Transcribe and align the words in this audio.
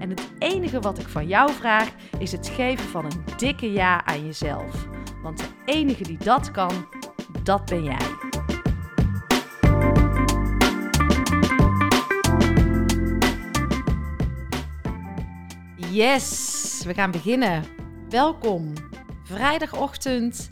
En 0.00 0.10
het 0.10 0.30
enige 0.38 0.80
wat 0.80 0.98
ik 0.98 1.08
van 1.08 1.26
jou 1.26 1.52
vraag 1.52 1.90
is 2.18 2.32
het 2.32 2.48
geven 2.48 2.88
van 2.88 3.04
een 3.04 3.24
dikke 3.36 3.72
ja 3.72 4.04
aan 4.04 4.26
jezelf. 4.26 4.86
Want 5.22 5.38
de 5.38 5.48
enige 5.64 6.02
die 6.02 6.18
dat 6.18 6.50
kan, 6.50 6.88
dat 7.42 7.64
ben 7.64 7.84
jij. 7.84 7.98
Yes, 15.90 16.82
we 16.86 16.94
gaan 16.94 17.10
beginnen. 17.10 17.64
Welkom. 18.08 18.72
Vrijdagochtend. 19.24 20.50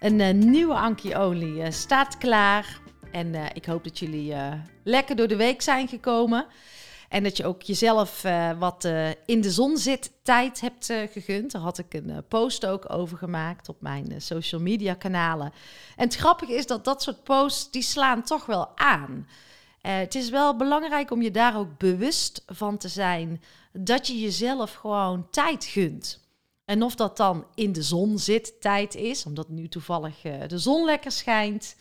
Een 0.00 0.18
uh, 0.18 0.30
nieuwe 0.30 0.74
Ankie 0.74 1.16
Olie 1.16 1.54
uh, 1.54 1.70
staat 1.70 2.18
klaar. 2.18 2.80
En 3.10 3.34
uh, 3.34 3.44
ik 3.52 3.64
hoop 3.64 3.84
dat 3.84 3.98
jullie 3.98 4.34
lekker 4.82 5.16
door 5.16 5.28
de 5.28 5.36
week 5.36 5.62
zijn 5.62 5.88
gekomen. 5.88 6.46
En 7.12 7.22
dat 7.22 7.36
je 7.36 7.46
ook 7.46 7.62
jezelf 7.62 8.24
uh, 8.24 8.50
wat 8.58 8.84
uh, 8.84 9.08
in 9.26 9.40
de 9.40 9.50
zon 9.50 9.76
zit 9.76 10.12
tijd 10.22 10.60
hebt 10.60 10.90
uh, 10.90 11.02
gegund. 11.10 11.52
Daar 11.52 11.62
had 11.62 11.78
ik 11.78 11.94
een 11.94 12.24
post 12.28 12.66
ook 12.66 12.92
over 12.92 13.18
gemaakt 13.18 13.68
op 13.68 13.80
mijn 13.80 14.14
social 14.22 14.60
media 14.60 14.94
kanalen. 14.94 15.52
En 15.96 16.04
het 16.04 16.16
grappige 16.16 16.54
is 16.54 16.66
dat 16.66 16.84
dat 16.84 17.02
soort 17.02 17.22
posts, 17.22 17.70
die 17.70 17.82
slaan 17.82 18.22
toch 18.22 18.46
wel 18.46 18.68
aan. 18.74 19.28
het 19.80 20.14
is 20.14 20.30
wel 20.30 20.56
belangrijk 20.56 21.10
om 21.10 21.22
je 21.22 21.30
daar 21.30 21.58
ook 21.58 21.78
bewust 21.78 22.42
van 22.46 22.78
te 22.78 22.88
zijn 22.88 23.42
dat 23.72 24.06
je 24.06 24.20
jezelf 24.20 24.72
gewoon 24.72 25.30
tijd 25.30 25.64
gunt. 25.64 26.20
En 26.64 26.82
of 26.82 26.94
dat 26.94 27.16
dan 27.16 27.44
in 27.54 27.72
de 27.72 27.82
zon 27.82 28.18
zit 28.18 28.60
tijd 28.60 28.94
is, 28.94 29.26
omdat 29.26 29.48
nu 29.48 29.68
toevallig 29.68 30.20
de 30.46 30.58
zon 30.58 30.84
lekker 30.84 31.12
schijnt... 31.12 31.76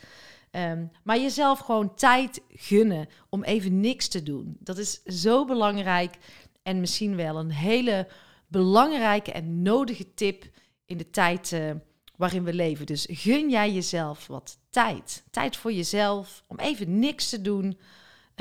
Um, 0.52 0.92
maar 1.04 1.20
jezelf 1.20 1.60
gewoon 1.60 1.96
tijd 1.96 2.42
gunnen 2.50 3.08
om 3.30 3.44
even 3.44 3.80
niks 3.80 4.08
te 4.08 4.24
doen. 4.24 4.58
Dat 4.60 4.78
is 4.78 5.04
zo 5.04 5.46
belangrijk 5.46 6.18
en 6.64 6.80
misschien 6.80 7.16
wel 7.16 7.38
een 7.38 7.52
hele 7.52 8.08
belangrijke 8.48 9.32
en 9.32 9.62
nodige 9.62 10.14
tip 10.14 10.46
in 10.86 10.98
de 10.98 11.10
tijd 11.10 11.52
uh, 11.52 11.72
waarin 12.16 12.44
we 12.44 12.54
leven. 12.54 12.86
Dus 12.86 13.08
gun 13.10 13.50
jij 13.50 13.72
jezelf 13.72 14.28
wat 14.28 14.58
tijd. 14.70 15.24
Tijd 15.32 15.56
voor 15.56 15.72
jezelf 15.72 16.44
om 16.48 16.60
even 16.60 17.00
niks 17.00 17.30
te 17.30 17.42
doen. 17.42 17.78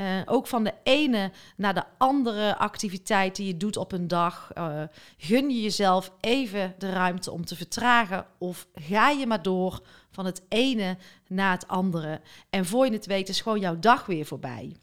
Uh, 0.01 0.21
ook 0.25 0.47
van 0.47 0.63
de 0.63 0.73
ene 0.83 1.31
naar 1.57 1.73
de 1.73 1.83
andere 1.97 2.57
activiteit 2.57 3.35
die 3.35 3.47
je 3.47 3.57
doet 3.57 3.77
op 3.77 3.91
een 3.91 4.07
dag. 4.07 4.51
Uh, 4.57 4.81
gun 5.17 5.49
je 5.49 5.61
jezelf 5.61 6.11
even 6.19 6.75
de 6.77 6.91
ruimte 6.91 7.31
om 7.31 7.45
te 7.45 7.55
vertragen 7.55 8.25
of 8.37 8.67
ga 8.73 9.09
je 9.09 9.27
maar 9.27 9.41
door 9.41 9.81
van 10.11 10.25
het 10.25 10.41
ene 10.49 10.97
naar 11.27 11.51
het 11.51 11.67
andere. 11.67 12.21
En 12.49 12.65
voor 12.65 12.85
je 12.85 12.91
het 12.91 13.05
weet 13.05 13.29
is 13.29 13.41
gewoon 13.41 13.59
jouw 13.59 13.79
dag 13.79 14.05
weer 14.05 14.25
voorbij. 14.25 14.75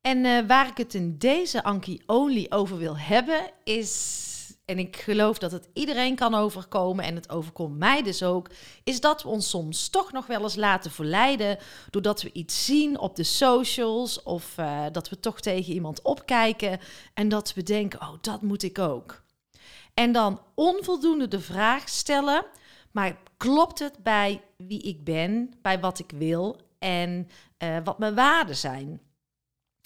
En 0.00 0.24
uh, 0.24 0.46
waar 0.46 0.68
ik 0.68 0.76
het 0.76 0.94
in 0.94 1.18
deze 1.18 1.62
Anki 1.62 2.02
Only 2.06 2.46
over 2.48 2.78
wil 2.78 2.98
hebben, 2.98 3.50
is, 3.64 4.33
en 4.64 4.78
ik 4.78 4.96
geloof 4.96 5.38
dat 5.38 5.52
het 5.52 5.68
iedereen 5.72 6.14
kan 6.14 6.34
overkomen, 6.34 7.04
en 7.04 7.14
het 7.14 7.30
overkomt 7.30 7.78
mij 7.78 8.02
dus 8.02 8.22
ook, 8.22 8.50
is 8.84 9.00
dat 9.00 9.22
we 9.22 9.28
ons 9.28 9.48
soms 9.48 9.88
toch 9.88 10.12
nog 10.12 10.26
wel 10.26 10.42
eens 10.42 10.56
laten 10.56 10.90
verleiden 10.90 11.58
doordat 11.90 12.22
we 12.22 12.32
iets 12.32 12.64
zien 12.64 12.98
op 12.98 13.16
de 13.16 13.22
socials 13.22 14.22
of 14.22 14.58
uh, 14.58 14.84
dat 14.92 15.08
we 15.08 15.20
toch 15.20 15.40
tegen 15.40 15.72
iemand 15.72 16.02
opkijken 16.02 16.80
en 17.14 17.28
dat 17.28 17.54
we 17.54 17.62
denken, 17.62 18.00
oh, 18.00 18.12
dat 18.20 18.42
moet 18.42 18.62
ik 18.62 18.78
ook. 18.78 19.22
En 19.94 20.12
dan 20.12 20.40
onvoldoende 20.54 21.28
de 21.28 21.40
vraag 21.40 21.88
stellen, 21.88 22.46
maar 22.90 23.18
klopt 23.36 23.78
het 23.78 24.02
bij 24.02 24.40
wie 24.56 24.82
ik 24.82 25.04
ben, 25.04 25.54
bij 25.62 25.80
wat 25.80 25.98
ik 25.98 26.10
wil 26.10 26.60
en 26.78 27.28
uh, 27.58 27.76
wat 27.84 27.98
mijn 27.98 28.14
waarden 28.14 28.56
zijn? 28.56 29.00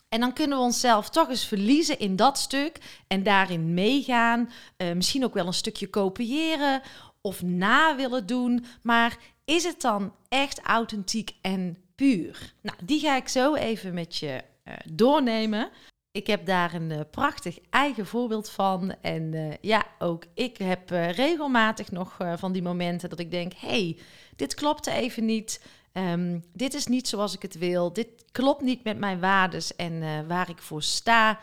En 0.09 0.21
dan 0.21 0.33
kunnen 0.33 0.59
we 0.59 0.65
onszelf 0.65 1.11
toch 1.11 1.29
eens 1.29 1.45
verliezen 1.45 1.99
in 1.99 2.17
dat 2.17 2.39
stuk 2.39 3.03
en 3.07 3.23
daarin 3.23 3.75
meegaan. 3.75 4.51
Uh, 4.77 4.93
misschien 4.93 5.25
ook 5.25 5.35
wel 5.35 5.47
een 5.47 5.53
stukje 5.53 5.91
kopiëren 5.91 6.83
of 7.21 7.43
na 7.43 7.97
willen 7.97 8.27
doen. 8.27 8.65
Maar 8.83 9.17
is 9.45 9.65
het 9.65 9.81
dan 9.81 10.15
echt 10.29 10.61
authentiek 10.61 11.35
en 11.41 11.79
puur? 11.95 12.55
Nou, 12.61 12.77
die 12.85 13.01
ga 13.01 13.17
ik 13.17 13.29
zo 13.29 13.55
even 13.55 13.95
met 13.95 14.17
je 14.17 14.43
uh, 14.65 14.75
doornemen. 14.93 15.71
Ik 16.11 16.27
heb 16.27 16.47
daar 16.47 16.75
een 16.75 16.91
uh, 16.91 17.01
prachtig 17.11 17.59
eigen 17.71 18.07
voorbeeld 18.07 18.51
van. 18.51 18.95
En 19.01 19.57
ja, 19.61 19.87
ook 19.99 20.25
ik 20.35 20.57
heb 20.57 20.91
regelmatig 20.91 21.91
nog 21.91 22.17
van 22.37 22.53
die 22.53 22.63
momenten 22.63 23.11
dat 23.11 23.19
ik 23.19 23.31
denk: 23.31 23.53
hey, 23.57 23.99
dit 24.37 24.55
klopt 24.55 24.87
even 24.87 25.25
niet. 25.25 25.61
Um, 25.99 26.45
dit 26.53 26.75
is 26.75 26.87
niet 26.87 27.09
zoals 27.09 27.35
ik 27.35 27.43
het 27.43 27.59
wil. 27.59 27.93
Dit 27.93 28.25
klopt 28.33 28.63
niet 28.63 28.85
met 28.85 28.99
mijn 28.99 29.21
waardes 29.21 29.77
en 29.77 30.27
waar 30.27 30.49
ik 30.49 30.59
voor 30.59 30.83
sta. 30.83 31.39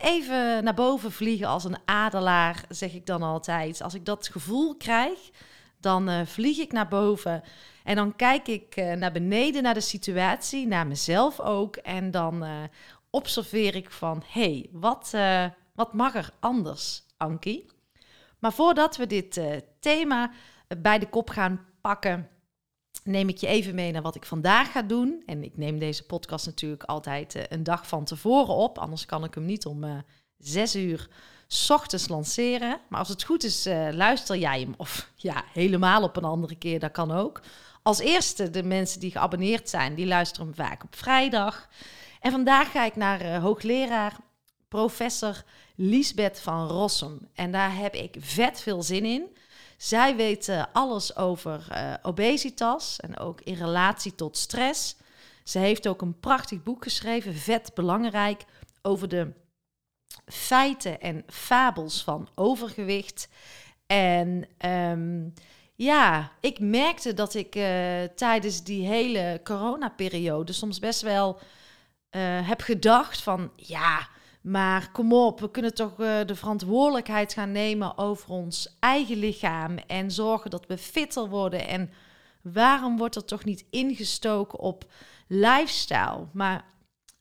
even 0.00 0.64
naar 0.64 0.74
boven 0.74 1.12
vliegen 1.12 1.46
als 1.46 1.64
een 1.64 1.78
adelaar, 1.84 2.64
zeg 2.68 2.92
ik 2.92 3.06
dan 3.06 3.22
altijd. 3.22 3.82
Als 3.82 3.94
ik 3.94 4.04
dat 4.04 4.28
gevoel 4.28 4.76
krijg, 4.76 5.18
dan 5.80 6.26
vlieg 6.26 6.58
ik 6.58 6.72
naar 6.72 6.88
boven. 6.88 7.42
En 7.84 7.96
dan 7.96 8.16
kijk 8.16 8.48
ik 8.48 8.76
naar 8.76 9.12
beneden, 9.12 9.62
naar 9.62 9.74
de 9.74 9.80
situatie, 9.80 10.66
naar 10.66 10.86
mezelf 10.86 11.40
ook. 11.40 11.76
En 11.76 12.10
dan 12.10 12.44
observeer 13.10 13.74
ik 13.74 13.90
van, 13.90 14.22
hey, 14.26 14.68
wat, 14.72 15.12
wat 15.74 15.92
mag 15.92 16.14
er 16.14 16.30
anders, 16.40 17.02
Ankie? 17.16 17.66
Maar 18.38 18.52
voordat 18.52 18.96
we 18.96 19.06
dit 19.06 19.40
thema 19.80 20.30
bij 20.78 20.98
de 20.98 21.08
kop 21.08 21.30
gaan 21.30 21.66
pakken, 21.80 22.28
neem 23.04 23.28
ik 23.28 23.36
je 23.36 23.46
even 23.46 23.74
mee 23.74 23.92
naar 23.92 24.02
wat 24.02 24.14
ik 24.14 24.24
vandaag 24.24 24.72
ga 24.72 24.82
doen. 24.82 25.22
En 25.26 25.44
ik 25.44 25.56
neem 25.56 25.78
deze 25.78 26.04
podcast 26.04 26.46
natuurlijk 26.46 26.82
altijd 26.82 27.34
uh, 27.34 27.42
een 27.48 27.62
dag 27.62 27.88
van 27.88 28.04
tevoren 28.04 28.54
op, 28.54 28.78
anders 28.78 29.06
kan 29.06 29.24
ik 29.24 29.34
hem 29.34 29.44
niet 29.44 29.66
om 29.66 30.04
zes 30.38 30.76
uur 30.76 31.08
s 31.46 31.70
ochtends 31.70 32.08
lanceren. 32.08 32.80
Maar 32.88 32.98
als 32.98 33.08
het 33.08 33.24
goed 33.24 33.44
is, 33.44 33.64
luister 33.90 34.36
jij 34.36 34.60
hem. 34.60 34.74
Of 34.76 35.10
ja, 35.16 35.44
helemaal 35.52 36.02
op 36.02 36.16
een 36.16 36.24
andere 36.24 36.56
keer, 36.56 36.78
dat 36.78 36.92
kan 36.92 37.10
ook. 37.10 37.40
Als 37.82 37.98
eerste, 37.98 38.50
de 38.50 38.62
mensen 38.62 39.00
die 39.00 39.10
geabonneerd 39.10 39.68
zijn, 39.68 39.94
die 39.94 40.06
luisteren 40.06 40.46
hem 40.46 40.54
vaak 40.54 40.84
op 40.84 40.96
vrijdag. 40.96 41.68
En 42.20 42.30
vandaag 42.30 42.70
ga 42.70 42.84
ik 42.84 42.96
naar 42.96 43.24
uh, 43.24 43.42
hoogleraar 43.42 44.16
professor 44.68 45.42
Liesbeth 45.74 46.40
van 46.40 46.68
Rossum. 46.68 47.28
En 47.34 47.52
daar 47.52 47.76
heb 47.76 47.94
ik 47.94 48.16
vet 48.18 48.60
veel 48.60 48.82
zin 48.82 49.04
in. 49.04 49.36
Zij 49.84 50.16
weet 50.16 50.66
alles 50.72 51.16
over 51.16 51.66
uh, 51.72 51.94
obesitas 52.02 53.00
en 53.00 53.18
ook 53.18 53.40
in 53.40 53.54
relatie 53.54 54.14
tot 54.14 54.36
stress. 54.36 54.96
Ze 55.42 55.58
heeft 55.58 55.88
ook 55.88 56.02
een 56.02 56.20
prachtig 56.20 56.62
boek 56.62 56.82
geschreven, 56.82 57.34
vet 57.34 57.74
belangrijk, 57.74 58.44
over 58.82 59.08
de 59.08 59.32
feiten 60.26 61.00
en 61.00 61.24
fabels 61.26 62.02
van 62.02 62.28
overgewicht. 62.34 63.28
En 63.86 64.48
um, 64.66 65.32
ja, 65.74 66.32
ik 66.40 66.58
merkte 66.58 67.14
dat 67.14 67.34
ik 67.34 67.54
uh, 67.54 68.02
tijdens 68.02 68.62
die 68.62 68.86
hele 68.86 69.40
coronaperiode 69.42 70.52
soms 70.52 70.78
best 70.78 71.00
wel 71.00 71.38
uh, 72.10 72.48
heb 72.48 72.60
gedacht 72.60 73.22
van 73.22 73.50
ja, 73.56 74.08
maar 74.44 74.90
kom 74.92 75.12
op, 75.12 75.40
we 75.40 75.50
kunnen 75.50 75.74
toch 75.74 76.00
uh, 76.00 76.20
de 76.26 76.34
verantwoordelijkheid 76.34 77.32
gaan 77.32 77.52
nemen 77.52 77.98
over 77.98 78.30
ons 78.30 78.76
eigen 78.80 79.16
lichaam 79.16 79.78
en 79.86 80.10
zorgen 80.10 80.50
dat 80.50 80.66
we 80.66 80.78
fitter 80.78 81.28
worden. 81.28 81.68
En 81.68 81.90
waarom 82.42 82.96
wordt 82.96 83.16
er 83.16 83.24
toch 83.24 83.44
niet 83.44 83.64
ingestoken 83.70 84.58
op 84.58 84.84
lifestyle? 85.28 86.26
Maar 86.32 86.64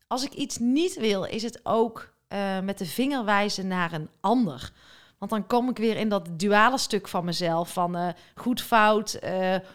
als 0.08 0.24
ik 0.24 0.34
iets 0.34 0.58
niet 0.58 0.96
wil, 0.96 1.24
is 1.24 1.44
het 1.44 1.60
ook 1.64 2.14
uh, 2.30 2.60
met 2.60 2.78
de 2.78 2.86
vinger 2.86 3.26
wijzen 3.26 3.68
naar 3.68 3.94
een 3.94 4.10
ander. 4.20 4.72
Want 5.18 5.32
dan 5.32 5.48
kom 5.48 5.70
ik 5.70 5.78
weer 5.78 5.98
in 5.98 6.10
dat 6.10 6.40
duale 6.40 6.78
stuk 6.78 7.08
van 7.08 7.26
mezelf. 7.26 7.74
Van 7.74 7.98
uh, 7.98 8.08
goed, 8.36 8.62
fout, 8.62 9.20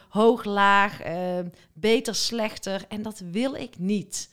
hoog, 0.08 0.44
laag, 0.44 1.00
beter, 1.72 2.14
slechter. 2.14 2.84
En 2.88 3.02
dat 3.02 3.22
wil 3.30 3.54
ik 3.54 3.78
niet. 3.78 4.30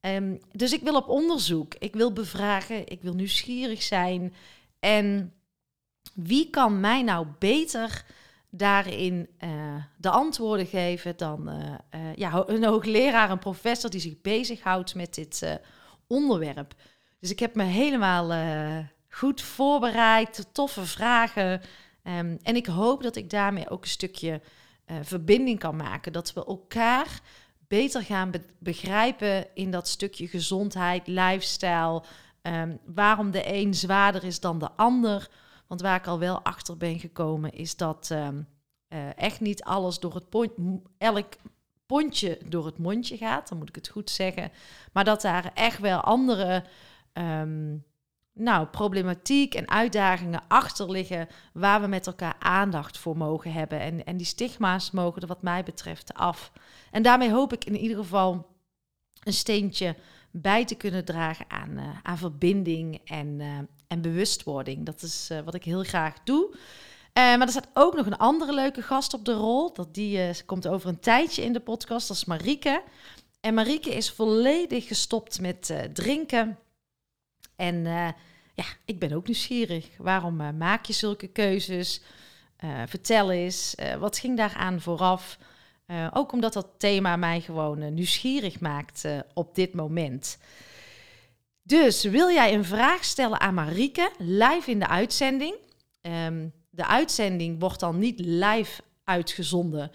Um, 0.00 0.40
dus 0.52 0.72
ik 0.72 0.82
wil 0.82 0.96
op 0.96 1.08
onderzoek. 1.08 1.74
Ik 1.74 1.94
wil 1.94 2.12
bevragen. 2.12 2.88
Ik 2.88 3.02
wil 3.02 3.14
nieuwsgierig 3.14 3.82
zijn. 3.82 4.34
En 4.78 5.32
wie 6.14 6.50
kan 6.50 6.80
mij 6.80 7.02
nou 7.02 7.26
beter 7.38 8.04
daarin 8.50 9.28
de 9.96 10.10
antwoorden 10.10 10.66
geven 10.66 11.16
dan 11.16 11.50
ja, 12.14 12.44
een 12.46 12.64
hoogleraar, 12.64 13.30
een 13.30 13.38
professor 13.38 13.90
die 13.90 14.00
zich 14.00 14.20
bezighoudt 14.20 14.94
met 14.94 15.14
dit 15.14 15.60
onderwerp. 16.06 16.74
Dus 17.18 17.30
ik 17.30 17.38
heb 17.38 17.54
me 17.54 17.62
helemaal 17.62 18.54
goed 19.08 19.40
voorbereid, 19.40 20.48
toffe 20.52 20.86
vragen. 20.86 21.60
Um, 22.04 22.38
en 22.42 22.56
ik 22.56 22.66
hoop 22.66 23.02
dat 23.02 23.16
ik 23.16 23.30
daarmee 23.30 23.70
ook 23.70 23.82
een 23.82 23.90
stukje 23.90 24.40
verbinding 25.02 25.58
kan 25.58 25.76
maken. 25.76 26.12
Dat 26.12 26.32
we 26.32 26.44
elkaar 26.44 27.20
beter 27.70 28.02
gaan 28.02 28.30
be 28.30 28.40
begrijpen 28.58 29.46
in 29.54 29.70
dat 29.70 29.88
stukje 29.88 30.28
gezondheid, 30.28 31.06
lifestyle. 31.06 32.02
Um, 32.42 32.78
waarom 32.84 33.30
de 33.30 33.52
een 33.54 33.74
zwaarder 33.74 34.24
is 34.24 34.40
dan 34.40 34.58
de 34.58 34.70
ander. 34.76 35.30
Want 35.66 35.80
waar 35.80 35.96
ik 35.96 36.06
al 36.06 36.18
wel 36.18 36.42
achter 36.42 36.76
ben 36.76 36.98
gekomen, 36.98 37.52
is 37.52 37.76
dat 37.76 38.10
um, 38.12 38.46
uh, 38.88 39.18
echt 39.18 39.40
niet 39.40 39.62
alles 39.62 39.98
door 39.98 40.14
het 40.14 40.28
pont, 40.28 40.52
elk 40.98 41.26
pontje 41.86 42.38
door 42.46 42.66
het 42.66 42.78
mondje 42.78 43.16
gaat. 43.16 43.48
Dan 43.48 43.58
moet 43.58 43.68
ik 43.68 43.74
het 43.74 43.88
goed 43.88 44.10
zeggen. 44.10 44.52
Maar 44.92 45.04
dat 45.04 45.20
daar 45.20 45.50
echt 45.54 45.78
wel 45.78 46.00
andere 46.00 46.64
um, 47.12 47.84
nou, 48.32 48.66
problematiek 48.66 49.54
en 49.54 49.68
uitdagingen 49.68 50.42
achter 50.48 50.90
liggen 50.90 51.28
waar 51.52 51.80
we 51.80 51.86
met 51.86 52.06
elkaar 52.06 52.36
aandacht 52.38 52.98
voor 52.98 53.16
mogen 53.16 53.52
hebben. 53.52 53.80
En, 53.80 54.04
en 54.04 54.16
die 54.16 54.26
stigma's 54.26 54.90
mogen 54.90 55.22
er 55.22 55.28
wat 55.28 55.42
mij 55.42 55.62
betreft 55.62 56.14
af. 56.14 56.52
En 56.90 57.02
daarmee 57.02 57.30
hoop 57.30 57.52
ik 57.52 57.64
in 57.64 57.76
ieder 57.76 57.96
geval 57.96 58.46
een 59.22 59.32
steentje 59.32 59.96
bij 60.30 60.64
te 60.64 60.74
kunnen 60.74 61.04
dragen 61.04 61.44
aan, 61.48 61.70
uh, 61.70 61.88
aan 62.02 62.18
verbinding 62.18 63.00
en, 63.04 63.40
uh, 63.40 63.58
en 63.86 64.00
bewustwording. 64.00 64.86
Dat 64.86 65.02
is 65.02 65.28
uh, 65.32 65.40
wat 65.40 65.54
ik 65.54 65.64
heel 65.64 65.82
graag 65.82 66.14
doe. 66.24 66.56
maar 67.14 67.40
er 67.40 67.48
staat 67.48 67.68
ook 67.74 67.96
nog 67.96 68.06
een 68.06 68.16
andere 68.16 68.54
leuke 68.54 68.82
gast 68.82 69.14
op 69.14 69.24
de 69.24 69.32
rol. 69.32 69.72
Dat 69.72 69.94
die 69.94 70.44
komt 70.44 70.68
over 70.68 70.88
een 70.88 71.00
tijdje 71.00 71.42
in 71.42 71.52
de 71.52 71.60
podcast. 71.60 72.08
Dat 72.08 72.16
is 72.16 72.24
Marieke. 72.24 72.82
En 73.40 73.54
Marieke 73.54 73.94
is 73.94 74.10
volledig 74.10 74.86
gestopt 74.86 75.40
met 75.40 75.88
drinken. 75.92 76.58
En 77.60 77.84
ja, 78.54 78.64
ik 78.84 78.98
ben 78.98 79.12
ook 79.12 79.26
nieuwsgierig. 79.26 79.88
Waarom 79.98 80.40
uh, 80.40 80.48
maak 80.58 80.84
je 80.84 80.92
zulke 80.92 81.26
keuzes? 81.26 82.02
Uh, 82.64 82.82
vertel 82.86 83.30
eens, 83.30 83.74
wat 83.98 84.18
ging 84.18 84.36
daaraan 84.36 84.80
vooraf? 84.80 85.38
ook 86.12 86.32
omdat 86.32 86.52
dat 86.52 86.68
thema 86.76 87.16
mij 87.16 87.40
gewoon 87.40 87.94
nieuwsgierig 87.94 88.60
maakt 88.60 89.04
op 89.34 89.54
dit 89.54 89.74
moment. 89.74 90.38
Dus 91.62 92.04
wil 92.04 92.30
jij 92.30 92.54
een 92.54 92.64
vraag 92.64 93.04
stellen 93.04 93.40
aan 93.40 93.54
Marieke 93.54 94.10
live 94.18 94.70
in 94.70 94.78
de 94.78 94.88
uitzending? 94.88 95.54
Um, 96.02 96.52
de 96.70 96.86
uitzending 96.86 97.60
wordt 97.60 97.80
dan 97.80 97.98
niet 97.98 98.20
live 98.20 98.82
uitgezonden, 99.10 99.90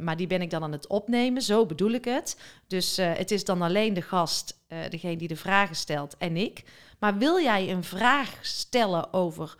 maar 0.00 0.16
die 0.16 0.26
ben 0.26 0.42
ik 0.42 0.50
dan 0.50 0.62
aan 0.62 0.72
het 0.72 0.86
opnemen. 0.86 1.42
Zo 1.42 1.66
bedoel 1.66 1.90
ik 1.90 2.04
het. 2.04 2.40
Dus 2.66 2.96
het 2.96 3.30
is 3.30 3.44
dan 3.44 3.62
alleen 3.62 3.94
de 3.94 4.02
gast, 4.02 4.60
degene 4.90 5.16
die 5.16 5.28
de 5.28 5.36
vragen 5.36 5.76
stelt, 5.76 6.16
en 6.16 6.36
ik. 6.36 6.64
Maar 6.98 7.18
wil 7.18 7.40
jij 7.40 7.70
een 7.70 7.84
vraag 7.84 8.38
stellen 8.42 9.12
over 9.12 9.56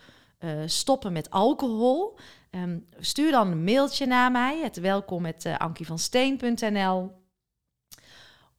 stoppen 0.67 1.13
met 1.13 1.31
alcohol? 1.31 2.19
Um, 2.51 2.87
stuur 2.99 3.31
dan 3.31 3.51
een 3.51 3.65
mailtje 3.65 4.07
naar 4.07 4.31
mij, 4.31 4.61
het 4.63 4.81
welkom 4.81 5.23
met 5.23 5.47
ankievansteen.nl. 5.59 7.11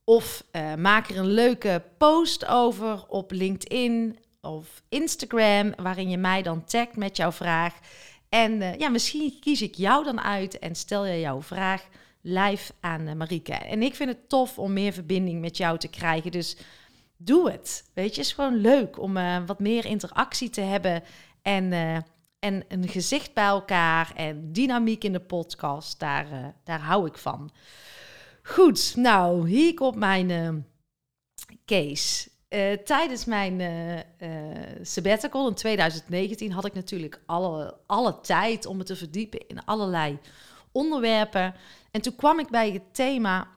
Of 0.03 0.43
maak 0.77 1.09
er 1.09 1.17
een 1.17 1.31
leuke 1.31 1.83
post 1.97 2.45
over 2.45 3.05
op 3.07 3.31
LinkedIn 3.31 4.19
of 4.41 4.81
Instagram, 4.89 5.73
waarin 5.75 6.09
je 6.09 6.17
mij 6.17 6.41
dan 6.41 6.63
tagt 6.63 6.95
met 6.95 7.17
jouw 7.17 7.31
vraag. 7.31 7.73
En 8.29 8.61
uh, 8.61 8.75
ja, 8.75 8.89
misschien 8.89 9.39
kies 9.39 9.61
ik 9.61 9.75
jou 9.75 10.03
dan 10.03 10.21
uit 10.21 10.59
en 10.59 10.75
stel 10.75 11.05
je 11.05 11.19
jouw 11.19 11.41
vraag 11.41 11.87
live 12.21 12.73
aan 12.79 13.07
uh, 13.07 13.13
Marieke. 13.13 13.53
En 13.53 13.81
ik 13.81 13.95
vind 13.95 14.09
het 14.09 14.29
tof 14.29 14.59
om 14.59 14.73
meer 14.73 14.93
verbinding 14.93 15.41
met 15.41 15.57
jou 15.57 15.77
te 15.77 15.87
krijgen. 15.87 16.31
Dus 16.31 16.57
doe 17.17 17.51
het. 17.51 17.89
Weet 17.93 18.15
je, 18.15 18.21
het 18.21 18.29
is 18.29 18.33
gewoon 18.33 18.55
leuk 18.55 18.99
om 18.99 19.17
uh, 19.17 19.37
wat 19.45 19.59
meer 19.59 19.85
interactie 19.85 20.49
te 20.49 20.61
hebben 20.61 21.03
en, 21.41 21.73
en 22.39 22.63
een 22.67 22.87
gezicht 22.87 23.33
bij 23.33 23.45
elkaar 23.45 24.11
en 24.15 24.53
dynamiek 24.53 25.03
in 25.03 25.13
de 25.13 25.19
podcast. 25.19 25.99
Daar, 25.99 26.55
daar 26.63 26.81
hou 26.81 27.07
ik 27.07 27.17
van. 27.17 27.51
Goed, 28.43 28.95
nou, 28.95 29.49
hier 29.49 29.73
komt 29.73 29.95
mijn 29.95 30.65
case. 31.65 32.29
Tijdens 32.83 33.25
mijn 33.25 33.61
sabbatical 34.81 35.47
in 35.47 35.53
2019 35.53 36.51
had 36.51 36.65
ik 36.65 36.73
natuurlijk 36.73 37.21
alle, 37.25 37.77
alle 37.85 38.19
tijd 38.21 38.65
om 38.65 38.77
me 38.77 38.83
te 38.83 38.95
verdiepen 38.95 39.47
in 39.47 39.65
allerlei 39.65 40.19
onderwerpen. 40.71 41.55
En 41.91 42.01
toen 42.01 42.15
kwam 42.15 42.39
ik 42.39 42.49
bij 42.49 42.71
het 42.71 42.93
thema 42.93 43.47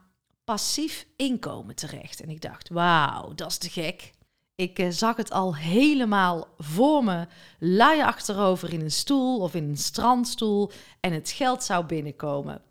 passief 0.44 1.06
inkomen 1.16 1.74
terecht. 1.74 2.20
En 2.20 2.28
ik 2.28 2.40
dacht, 2.40 2.68
wauw, 2.68 3.34
dat 3.34 3.50
is 3.50 3.58
te 3.58 3.70
gek. 3.70 4.12
Ik 4.54 4.78
uh, 4.78 4.90
zag 4.90 5.16
het 5.16 5.30
al 5.30 5.56
helemaal 5.56 6.48
voor 6.58 7.04
me, 7.04 7.26
lui 7.58 8.02
achterover 8.02 8.72
in 8.72 8.80
een 8.80 8.90
stoel 8.90 9.40
of 9.40 9.54
in 9.54 9.64
een 9.64 9.76
strandstoel 9.76 10.70
en 11.00 11.12
het 11.12 11.30
geld 11.30 11.62
zou 11.62 11.84
binnenkomen. 11.84 12.62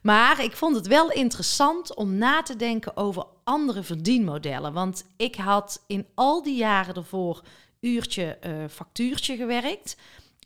Maar 0.00 0.44
ik 0.44 0.56
vond 0.56 0.76
het 0.76 0.86
wel 0.86 1.10
interessant 1.10 1.94
om 1.94 2.14
na 2.14 2.42
te 2.42 2.56
denken 2.56 2.96
over 2.96 3.26
andere 3.44 3.82
verdienmodellen. 3.82 4.72
Want 4.72 5.04
ik 5.16 5.34
had 5.34 5.84
in 5.86 6.06
al 6.14 6.42
die 6.42 6.56
jaren 6.56 6.94
ervoor 6.94 7.42
uurtje 7.80 8.38
uh, 8.46 8.68
factuurtje 8.68 9.36
gewerkt. 9.36 9.96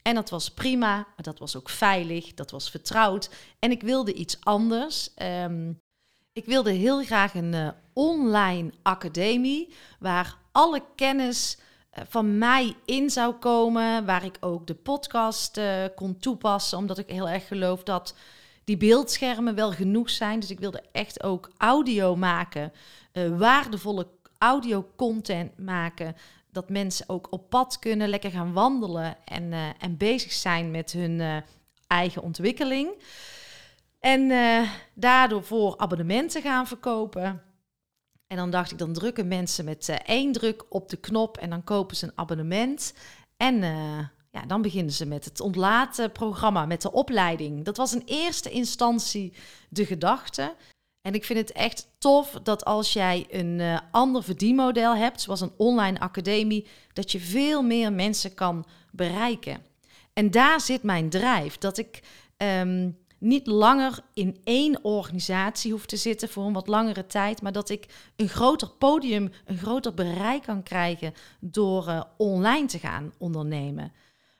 En 0.01 0.15
dat 0.15 0.29
was 0.29 0.51
prima, 0.51 1.07
dat 1.21 1.39
was 1.39 1.55
ook 1.55 1.69
veilig, 1.69 2.33
dat 2.33 2.51
was 2.51 2.69
vertrouwd. 2.69 3.29
En 3.59 3.71
ik 3.71 3.81
wilde 3.81 4.13
iets 4.13 4.37
anders. 4.39 5.09
Um, 5.17 5.79
ik 6.33 6.45
wilde 6.45 6.71
heel 6.71 7.03
graag 7.03 7.33
een 7.33 7.53
uh, 7.53 7.69
online 7.93 8.71
academie 8.81 9.73
waar 9.99 10.37
alle 10.51 10.83
kennis 10.95 11.57
uh, 11.57 12.03
van 12.07 12.37
mij 12.37 12.75
in 12.85 13.09
zou 13.09 13.33
komen, 13.33 14.05
waar 14.05 14.25
ik 14.25 14.37
ook 14.39 14.67
de 14.67 14.75
podcast 14.75 15.59
kon 15.95 16.17
toepassen, 16.17 16.77
omdat 16.77 16.97
ik 16.97 17.09
heel 17.09 17.29
erg 17.29 17.47
geloof 17.47 17.83
dat 17.83 18.15
die 18.65 18.77
beeldschermen 18.77 19.55
wel 19.55 19.71
genoeg 19.71 20.09
zijn. 20.09 20.39
Dus 20.39 20.49
ik 20.49 20.59
wilde 20.59 20.83
echt 20.91 21.23
ook 21.23 21.49
audio 21.57 22.15
maken, 22.15 22.71
waardevolle 23.37 24.07
audio 24.37 24.87
content 24.95 25.57
maken, 25.57 26.15
dat 26.51 26.69
mensen 26.69 27.09
ook 27.09 27.27
op 27.29 27.49
pad 27.49 27.79
kunnen, 27.79 28.09
lekker 28.09 28.31
gaan 28.31 28.53
wandelen 28.53 29.17
en, 29.25 29.53
en 29.79 29.97
bezig 29.97 30.31
zijn 30.31 30.71
met 30.71 30.91
hun 30.91 31.43
eigen 31.87 32.21
ontwikkeling. 32.21 32.89
En 34.05 34.21
uh, 34.29 34.69
daardoor 34.93 35.43
voor 35.43 35.77
abonnementen 35.77 36.41
gaan 36.41 36.67
verkopen. 36.67 37.41
En 38.27 38.37
dan 38.37 38.49
dacht 38.49 38.71
ik, 38.71 38.77
dan 38.77 38.93
drukken 38.93 39.27
mensen 39.27 39.65
met 39.65 39.87
uh, 39.87 39.95
één 40.05 40.31
druk 40.31 40.65
op 40.69 40.89
de 40.89 40.97
knop 40.97 41.37
en 41.37 41.49
dan 41.49 41.63
kopen 41.63 41.95
ze 41.95 42.05
een 42.05 42.11
abonnement. 42.15 42.93
En 43.37 43.55
uh, 43.55 43.99
ja, 44.35 44.45
dan 44.45 44.61
beginnen 44.61 44.93
ze 44.93 45.05
met 45.05 45.25
het 45.25 45.39
ontlaten 45.39 46.11
programma, 46.11 46.65
met 46.65 46.81
de 46.81 46.91
opleiding. 46.91 47.65
Dat 47.65 47.77
was 47.77 47.93
in 47.93 48.03
eerste 48.05 48.49
instantie 48.49 49.33
de 49.69 49.85
gedachte. 49.85 50.55
En 51.01 51.13
ik 51.13 51.25
vind 51.25 51.39
het 51.39 51.51
echt 51.51 51.87
tof 51.97 52.39
dat 52.43 52.65
als 52.65 52.93
jij 52.93 53.25
een 53.29 53.59
uh, 53.59 53.79
ander 53.91 54.23
verdienmodel 54.23 54.95
hebt, 54.95 55.21
zoals 55.21 55.41
een 55.41 55.53
online 55.57 55.99
academie, 55.99 56.67
dat 56.93 57.11
je 57.11 57.19
veel 57.19 57.61
meer 57.61 57.93
mensen 57.93 58.33
kan 58.33 58.65
bereiken. 58.91 59.65
En 60.13 60.31
daar 60.31 60.61
zit 60.61 60.83
mijn 60.83 61.09
drijf. 61.09 61.57
Dat 61.57 61.77
ik 61.77 62.03
um, 62.37 62.97
niet 63.17 63.47
langer 63.47 63.99
in 64.13 64.37
één 64.43 64.83
organisatie 64.83 65.71
hoef 65.71 65.85
te 65.85 65.97
zitten 65.97 66.29
voor 66.29 66.45
een 66.45 66.53
wat 66.53 66.67
langere 66.67 67.05
tijd, 67.05 67.41
maar 67.41 67.51
dat 67.51 67.69
ik 67.69 68.11
een 68.15 68.29
groter 68.29 68.69
podium, 68.69 69.31
een 69.45 69.57
groter 69.57 69.93
bereik 69.93 70.43
kan 70.43 70.63
krijgen 70.63 71.13
door 71.39 71.87
uh, 71.87 72.01
online 72.17 72.67
te 72.67 72.79
gaan 72.79 73.13
ondernemen. 73.17 73.91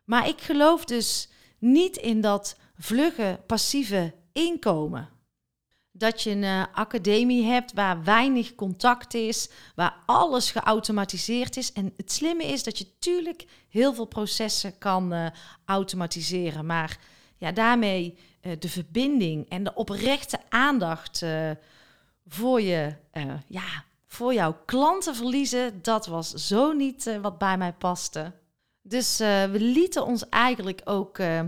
Maar 0.06 0.28
ik 0.28 0.42
geloof 0.42 0.86
dus 0.86 1.30
niet 1.60 1.98
in 1.98 2.22
dat 2.22 2.58
vlugge, 2.78 3.40
passieve 3.46 4.14
inkomen. 4.32 5.10
Dat 5.92 6.22
je 6.22 6.30
een 6.30 6.44
uh, 6.44 6.64
academie 6.74 7.44
hebt 7.44 7.74
waar 7.74 8.04
weinig 8.04 8.56
contact 8.56 9.14
is, 9.14 9.50
waar 9.76 9.98
alles 10.06 10.52
geautomatiseerd 10.52 11.58
is. 11.58 11.74
En 11.74 11.94
het 11.98 12.12
slimme 12.12 12.44
is 12.44 12.64
dat 12.64 12.78
je 12.78 12.86
natuurlijk 12.94 13.46
heel 13.70 13.94
veel 13.94 14.06
processen 14.06 14.78
kan 14.78 15.14
uh, 15.14 15.28
automatiseren. 15.66 16.66
Maar 16.66 17.00
ja, 17.38 17.52
daarmee 17.52 18.18
uh, 18.42 18.52
de 18.60 18.70
verbinding 18.70 19.50
en 19.50 19.64
de 19.64 19.74
oprechte 19.74 20.40
aandacht 20.50 21.26
voor, 22.28 22.62
je, 22.62 22.96
ja, 23.48 23.84
voor 24.06 24.34
jouw 24.34 24.58
klanten 24.66 25.16
verliezen, 25.16 25.82
dat 25.82 26.06
was 26.06 26.30
zo 26.32 26.72
niet 26.72 27.18
wat 27.22 27.38
bij 27.38 27.58
mij 27.58 27.74
paste. 27.74 28.34
Dus 28.88 29.22
uh, 29.22 29.44
we 29.44 29.60
lieten 29.60 30.06
ons 30.06 30.30
eigenlijk 30.30 30.82
ook 30.84 31.18
uh, 31.18 31.40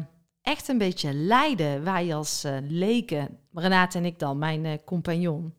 echt 0.42 0.68
een 0.68 0.78
beetje 0.78 1.14
leiden. 1.14 1.84
Wij 1.84 2.16
als 2.16 2.46
uh, 2.46 2.58
leken, 2.68 3.40
Renate 3.54 3.98
en 3.98 4.06
ik 4.06 4.20
dan, 4.20 4.38
mijn 4.38 4.84
compagnon. 4.86 5.54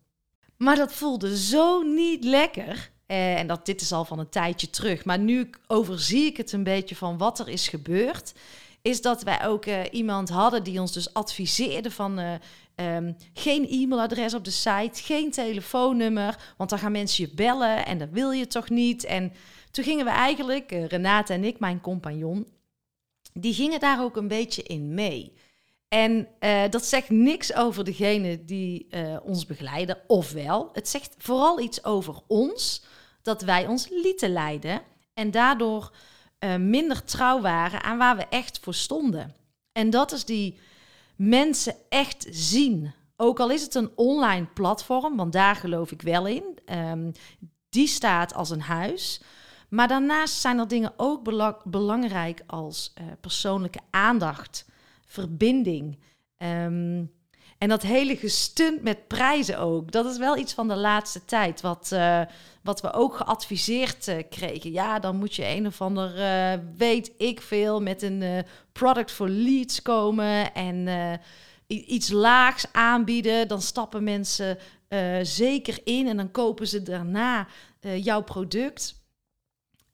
Maar 0.57 0.75
dat 0.75 0.93
voelde 0.93 1.37
zo 1.37 1.81
niet 1.81 2.23
lekker. 2.23 2.91
en 3.05 3.47
dat, 3.47 3.65
dit 3.65 3.81
is 3.81 3.91
al 3.91 4.05
van 4.05 4.19
een 4.19 4.29
tijdje 4.29 4.69
terug. 4.69 5.05
Maar 5.05 5.19
nu 5.19 5.49
overzie 5.67 6.25
ik 6.25 6.37
het 6.37 6.51
een 6.51 6.63
beetje 6.63 6.95
van 6.95 7.17
wat 7.17 7.39
er 7.39 7.47
is 7.47 7.67
gebeurd. 7.67 8.33
Is 8.81 9.01
dat 9.01 9.23
wij 9.23 9.45
ook 9.45 9.65
iemand 9.91 10.29
hadden 10.29 10.63
die 10.63 10.79
ons 10.79 10.91
dus 10.91 11.13
adviseerde 11.13 11.91
van... 11.91 12.39
Um, 12.75 13.15
geen 13.33 13.67
e-mailadres 13.69 14.33
op 14.33 14.43
de 14.43 14.51
site, 14.51 15.03
geen 15.03 15.31
telefoonnummer, 15.31 16.53
want 16.57 16.69
dan 16.69 16.79
gaan 16.79 16.91
mensen 16.91 17.25
je 17.25 17.35
bellen 17.35 17.85
en 17.85 17.97
dat 17.97 18.09
wil 18.11 18.31
je 18.31 18.47
toch 18.47 18.69
niet. 18.69 19.03
En 19.03 19.33
toen 19.71 19.83
gingen 19.83 20.05
we 20.05 20.11
eigenlijk, 20.11 20.71
uh, 20.71 20.85
Renate 20.85 21.33
en 21.33 21.43
ik, 21.43 21.59
mijn 21.59 21.81
compagnon, 21.81 22.47
die 23.33 23.53
gingen 23.53 23.79
daar 23.79 24.01
ook 24.03 24.17
een 24.17 24.27
beetje 24.27 24.63
in 24.63 24.93
mee. 24.93 25.33
En 25.87 26.27
uh, 26.39 26.63
dat 26.69 26.85
zegt 26.85 27.09
niks 27.09 27.53
over 27.53 27.83
degene 27.83 28.45
die 28.45 28.87
uh, 28.89 29.17
ons 29.23 29.45
begeleiden, 29.45 29.97
ofwel, 30.07 30.69
het 30.73 30.89
zegt 30.89 31.15
vooral 31.17 31.59
iets 31.59 31.83
over 31.83 32.21
ons, 32.27 32.83
dat 33.21 33.41
wij 33.41 33.67
ons 33.67 33.87
lieten 33.89 34.31
leiden 34.31 34.81
en 35.13 35.31
daardoor 35.31 35.93
minder 36.59 37.03
trouw 37.03 37.41
waren 37.41 37.83
aan 37.83 37.97
waar 37.97 38.15
we 38.15 38.25
echt 38.29 38.59
voor 38.59 38.73
stonden. 38.73 39.35
En 39.71 39.89
dat 39.89 40.11
is 40.11 40.25
die 40.25 40.59
mensen 41.15 41.75
echt 41.89 42.27
zien. 42.29 42.93
Ook 43.15 43.39
al 43.39 43.51
is 43.51 43.61
het 43.61 43.75
een 43.75 43.91
online 43.95 44.45
platform, 44.45 45.15
want 45.15 45.33
daar 45.33 45.55
geloof 45.55 45.91
ik 45.91 46.01
wel 46.01 46.27
in. 46.27 46.43
Um, 46.65 47.11
die 47.69 47.87
staat 47.87 48.33
als 48.33 48.49
een 48.49 48.61
huis. 48.61 49.21
Maar 49.69 49.87
daarnaast 49.87 50.35
zijn 50.35 50.59
er 50.59 50.67
dingen 50.67 50.93
ook 50.97 51.23
belangrijk 51.63 52.41
als 52.47 52.93
uh, 52.97 53.05
persoonlijke 53.21 53.79
aandacht, 53.89 54.65
verbinding. 55.05 55.97
Um, 56.37 57.11
en 57.57 57.69
dat 57.69 57.81
hele 57.81 58.17
gestunt 58.17 58.81
met 58.81 59.07
prijzen 59.07 59.59
ook. 59.59 59.91
Dat 59.91 60.05
is 60.05 60.17
wel 60.17 60.37
iets 60.37 60.53
van 60.53 60.67
de 60.67 60.75
laatste 60.75 61.25
tijd. 61.25 61.61
Wat, 61.61 61.89
uh, 61.93 62.21
wat 62.63 62.81
we 62.81 62.93
ook 62.93 63.15
geadviseerd 63.15 64.07
uh, 64.07 64.15
kregen. 64.29 64.71
Ja, 64.71 64.99
dan 64.99 65.15
moet 65.15 65.35
je 65.35 65.47
een 65.47 65.67
of 65.67 65.81
ander, 65.81 66.13
weet 66.77 67.11
ik 67.17 67.41
veel, 67.41 67.81
met 67.81 68.01
een 68.01 68.45
product 68.71 69.11
for 69.11 69.29
leads 69.29 69.81
komen. 69.81 70.53
En 70.53 70.87
iets 71.67 72.09
laags 72.09 72.65
aanbieden. 72.71 73.47
Dan 73.47 73.61
stappen 73.61 74.03
mensen 74.03 74.57
zeker 75.21 75.79
in 75.83 76.07
en 76.07 76.17
dan 76.17 76.31
kopen 76.31 76.67
ze 76.67 76.83
daarna 76.83 77.47
jouw 77.79 78.21
product. 78.21 78.98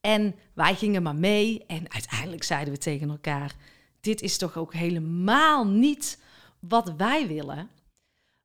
En 0.06 0.36
wij 0.54 0.76
gingen 0.76 1.04
maar 1.04 1.16
mee. 1.16 1.64
En 1.68 1.92
uiteindelijk 1.92 2.44
zeiden 2.44 2.74
we 2.74 2.80
tegen 2.80 3.10
elkaar: 3.10 3.56
Dit 4.02 4.22
is 4.22 4.38
toch 4.38 4.58
ook 4.58 4.74
helemaal 4.74 5.68
niet 5.68 6.20
wat 6.60 6.94
wij 6.98 7.28
willen. 7.28 7.70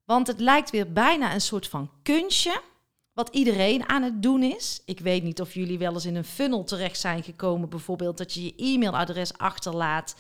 Want 0.04 0.26
het 0.26 0.40
lijkt 0.40 0.70
weer 0.70 0.92
bijna 0.92 1.34
een 1.34 1.40
soort 1.40 1.68
van 1.68 1.90
kunstje. 2.02 2.62
Wat 3.12 3.28
iedereen 3.28 3.88
aan 3.88 4.02
het 4.02 4.22
doen 4.22 4.42
is. 4.42 4.82
Ik 4.84 5.00
weet 5.00 5.22
niet 5.22 5.40
of 5.40 5.54
jullie 5.54 5.78
wel 5.78 5.92
eens 5.92 6.04
in 6.04 6.16
een 6.16 6.24
funnel 6.24 6.64
terecht 6.64 7.00
zijn 7.00 7.22
gekomen. 7.22 7.68
Bijvoorbeeld 7.68 8.18
dat 8.18 8.34
je 8.34 8.44
je 8.44 8.54
e-mailadres 8.56 9.38
achterlaat. 9.38 10.14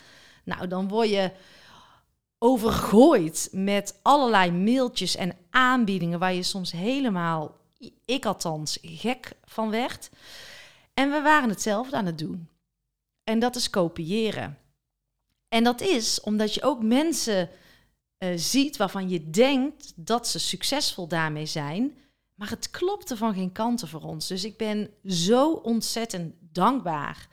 Nou, 0.44 0.66
dan 0.68 0.88
word 0.88 1.08
je 1.08 1.32
overgooid 2.38 3.48
met 3.52 3.98
allerlei 4.02 4.50
mailtjes 4.50 5.16
en 5.16 5.36
aanbiedingen 5.50 6.18
waar 6.18 6.34
je 6.34 6.42
soms 6.42 6.72
helemaal, 6.72 7.56
ik 8.04 8.26
althans, 8.26 8.78
gek 8.82 9.32
van 9.44 9.70
werd. 9.70 10.10
En 11.00 11.10
we 11.10 11.20
waren 11.20 11.48
hetzelfde 11.48 11.96
aan 11.96 12.06
het 12.06 12.18
doen. 12.18 12.48
En 13.24 13.38
dat 13.38 13.56
is 13.56 13.70
kopiëren. 13.70 14.58
En 15.48 15.64
dat 15.64 15.80
is 15.80 16.20
omdat 16.20 16.54
je 16.54 16.62
ook 16.62 16.82
mensen 16.82 17.48
uh, 18.18 18.28
ziet 18.36 18.76
waarvan 18.76 19.08
je 19.08 19.30
denkt 19.30 19.92
dat 19.96 20.28
ze 20.28 20.38
succesvol 20.38 21.08
daarmee 21.08 21.46
zijn. 21.46 21.98
Maar 22.34 22.48
het 22.48 22.70
klopte 22.70 23.16
van 23.16 23.34
geen 23.34 23.52
kanten 23.52 23.88
voor 23.88 24.00
ons. 24.00 24.26
Dus 24.26 24.44
ik 24.44 24.56
ben 24.56 24.90
zo 25.04 25.52
ontzettend 25.52 26.34
dankbaar 26.40 27.28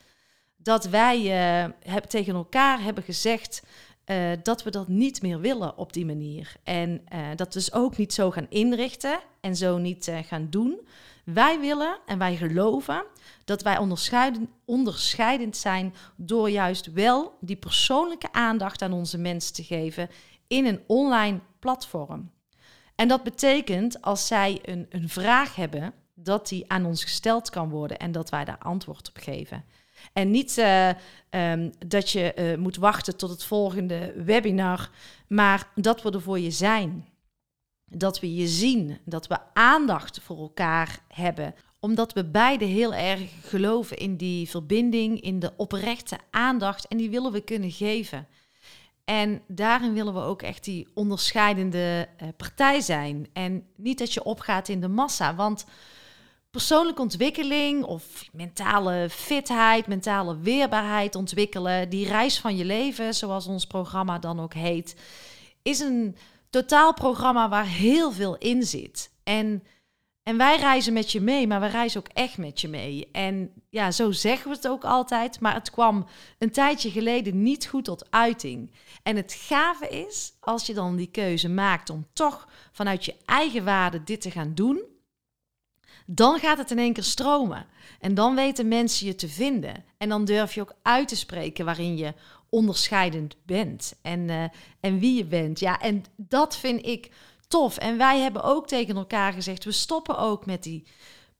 dat 0.55 0.85
wij 0.85 1.17
uh, 1.87 1.95
tegen 1.95 2.35
elkaar 2.35 2.81
hebben 2.83 3.03
gezegd 3.03 3.63
uh, 4.05 4.31
dat 4.43 4.63
we 4.63 4.71
dat 4.71 4.87
niet 4.87 5.21
meer 5.21 5.39
willen 5.39 5.77
op 5.77 5.93
die 5.93 6.05
manier. 6.05 6.55
En 6.63 7.03
dat 7.35 7.53
dus 7.53 7.73
ook 7.73 7.97
niet 7.97 8.13
zo 8.13 8.31
gaan 8.31 8.49
inrichten 8.49 9.19
en 9.41 9.55
zo 9.55 9.77
niet 9.77 10.11
gaan 10.23 10.49
doen. 10.49 10.79
Wij 11.33 11.59
willen 11.59 11.97
en 12.05 12.17
wij 12.17 12.35
geloven 12.35 13.03
dat 13.45 13.61
wij 13.61 13.77
onderscheidend, 14.65 15.57
zijn 15.57 15.93
door 16.15 16.49
juist 16.49 16.91
wel 16.93 17.37
die 17.41 17.55
persoonlijke 17.55 18.31
aandacht 18.31 18.81
aan 18.81 18.93
onze 18.93 19.17
mensen 19.17 19.53
te 19.53 19.63
geven 19.63 20.09
in 20.47 20.65
een 20.65 20.81
online 20.87 21.39
platform. 21.59 22.31
En 22.95 23.07
dat 23.07 23.23
betekent 23.23 24.01
als 24.01 24.27
zij 24.27 24.59
een, 24.61 24.85
een 24.89 25.09
vraag 25.09 25.55
hebben, 25.55 25.93
dat 26.13 26.47
die 26.47 26.71
aan 26.71 26.85
ons 26.85 27.03
gesteld 27.03 27.49
kan 27.49 27.69
worden 27.69 27.97
en 27.97 28.11
dat 28.11 28.29
wij 28.29 28.45
daar 28.45 28.59
antwoord 28.59 29.09
op 29.09 29.17
geven. 29.17 29.63
En 30.13 30.31
niet 30.31 30.57
uh, 30.57 30.89
um, 31.29 31.71
dat 31.87 32.09
je 32.09 32.33
uh, 32.35 32.57
moet 32.57 32.75
wachten 32.75 33.17
tot 33.17 33.29
het 33.29 33.43
volgende 33.43 34.13
webinar, 34.23 34.89
maar 35.27 35.67
dat 35.75 36.01
we 36.01 36.11
er 36.11 36.21
voor 36.21 36.39
je 36.39 36.51
zijn. 36.51 37.07
Dat 37.89 38.19
we 38.19 38.35
je 38.35 38.47
zien, 38.47 38.97
dat 39.05 39.27
we 39.27 39.37
aandacht 39.53 40.19
voor 40.23 40.37
elkaar 40.37 40.99
hebben, 41.07 41.55
omdat 41.79 42.13
we 42.13 42.25
beide 42.25 42.65
heel 42.65 42.93
erg 42.93 43.21
geloven 43.41 43.97
in 43.97 44.15
die 44.15 44.49
verbinding, 44.49 45.21
in 45.21 45.39
de 45.39 45.53
oprechte 45.57 46.17
aandacht 46.31 46.87
en 46.87 46.97
die 46.97 47.09
willen 47.09 47.31
we 47.31 47.41
kunnen 47.41 47.71
geven. 47.71 48.27
En 49.05 49.41
daarin 49.47 49.93
willen 49.93 50.13
we 50.13 50.19
ook 50.19 50.41
echt 50.41 50.63
die 50.63 50.87
onderscheidende 50.93 52.07
uh, 52.21 52.27
partij 52.37 52.81
zijn. 52.81 53.27
En 53.33 53.67
niet 53.75 53.97
dat 53.97 54.13
je 54.13 54.23
opgaat 54.23 54.67
in 54.67 54.81
de 54.81 54.87
massa. 54.87 55.35
Want 55.35 55.65
persoonlijke 56.51 57.01
ontwikkeling 57.01 57.83
of 57.83 58.25
mentale 58.31 59.07
fitheid, 59.09 59.87
mentale 59.87 60.39
weerbaarheid 60.39 61.15
ontwikkelen, 61.15 61.89
die 61.89 62.07
reis 62.07 62.39
van 62.39 62.55
je 62.57 62.65
leven, 62.65 63.13
zoals 63.13 63.47
ons 63.47 63.67
programma 63.67 64.19
dan 64.19 64.39
ook 64.39 64.53
heet, 64.53 64.95
is 65.61 65.79
een 65.79 66.15
totaalprogramma 66.49 67.49
waar 67.49 67.65
heel 67.65 68.11
veel 68.11 68.37
in 68.37 68.63
zit. 68.63 69.11
En 69.23 69.63
en 70.27 70.37
wij 70.37 70.57
reizen 70.57 70.93
met 70.93 71.11
je 71.11 71.21
mee, 71.21 71.47
maar 71.47 71.59
we 71.59 71.67
reizen 71.67 71.99
ook 71.99 72.07
echt 72.13 72.37
met 72.37 72.61
je 72.61 72.67
mee. 72.67 73.09
En 73.11 73.51
ja, 73.69 73.91
zo 73.91 74.11
zeggen 74.11 74.49
we 74.49 74.55
het 74.55 74.67
ook 74.67 74.83
altijd. 74.83 75.39
Maar 75.39 75.53
het 75.53 75.69
kwam 75.69 76.05
een 76.37 76.51
tijdje 76.51 76.91
geleden 76.91 77.43
niet 77.43 77.67
goed 77.67 77.83
tot 77.83 78.11
uiting. 78.11 78.71
En 79.03 79.15
het 79.15 79.33
gave 79.33 79.87
is, 79.87 80.33
als 80.39 80.65
je 80.65 80.73
dan 80.73 80.95
die 80.95 81.11
keuze 81.11 81.49
maakt 81.49 81.89
om 81.89 82.07
toch 82.13 82.47
vanuit 82.71 83.05
je 83.05 83.15
eigen 83.25 83.65
waarde 83.65 84.03
dit 84.03 84.21
te 84.21 84.31
gaan 84.31 84.53
doen, 84.53 84.81
dan 86.05 86.39
gaat 86.39 86.57
het 86.57 86.71
in 86.71 86.79
één 86.79 86.93
keer 86.93 87.03
stromen. 87.03 87.65
En 87.99 88.13
dan 88.13 88.35
weten 88.35 88.67
mensen 88.67 89.07
je 89.07 89.15
te 89.15 89.29
vinden. 89.29 89.85
En 89.97 90.09
dan 90.09 90.25
durf 90.25 90.53
je 90.53 90.61
ook 90.61 90.75
uit 90.81 91.07
te 91.07 91.15
spreken 91.15 91.65
waarin 91.65 91.97
je 91.97 92.13
onderscheidend 92.49 93.35
bent 93.45 93.93
en, 94.01 94.19
uh, 94.19 94.43
en 94.79 94.99
wie 94.99 95.15
je 95.15 95.25
bent. 95.25 95.59
Ja, 95.59 95.79
en 95.79 96.03
dat 96.15 96.57
vind 96.57 96.85
ik 96.85 97.11
tof. 97.47 97.77
En 97.77 97.97
wij 97.97 98.19
hebben 98.19 98.43
ook 98.43 98.67
tegen 98.67 98.95
elkaar 98.95 99.33
gezegd: 99.33 99.63
we 99.63 99.71
stoppen 99.71 100.17
ook 100.17 100.45
met 100.45 100.63
die 100.63 100.83